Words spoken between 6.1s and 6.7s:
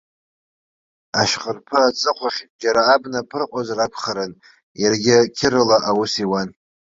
иуан.